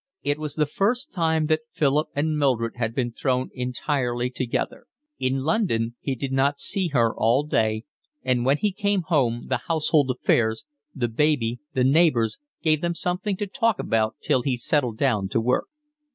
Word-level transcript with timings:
It 0.23 0.39
was 0.39 0.55
the 0.55 0.65
first 0.65 1.13
time 1.13 1.45
that 1.45 1.61
Philip 1.73 2.07
and 2.15 2.35
Mildred 2.35 2.75
had 2.77 2.95
been 2.95 3.11
thrown 3.11 3.51
entirely 3.53 4.31
together. 4.31 4.87
In 5.19 5.43
London 5.43 5.93
he 5.99 6.15
did 6.15 6.31
not 6.31 6.57
see 6.57 6.87
her 6.87 7.13
all 7.15 7.43
day, 7.43 7.83
and 8.23 8.43
when 8.43 8.57
he 8.57 8.71
came 8.71 9.03
home 9.03 9.45
the 9.47 9.57
household 9.67 10.09
affairs, 10.09 10.65
the 10.95 11.07
baby, 11.07 11.59
the 11.75 11.83
neighbours, 11.83 12.39
gave 12.63 12.81
them 12.81 12.95
something 12.95 13.37
to 13.37 13.45
talk 13.45 13.77
about 13.77 14.15
till 14.23 14.41
he 14.41 14.57
settled 14.57 14.97
down 14.97 15.29
to 15.29 15.39
work. 15.39 15.67